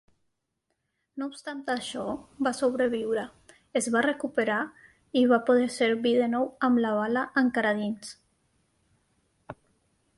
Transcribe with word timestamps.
No 1.21 1.25
obstant 1.31 1.59
això, 1.73 2.05
va 2.47 2.53
sobreviure, 2.59 3.25
es 3.81 3.89
va 3.97 4.03
recuperar 4.07 4.57
i 5.21 5.23
va 5.33 5.39
poder 5.51 5.69
servir 5.77 6.15
de 6.23 6.29
nou 6.33 6.49
amb 6.69 6.81
la 6.87 6.95
bala 7.03 7.27
encara 7.45 7.75
dins. 7.83 8.15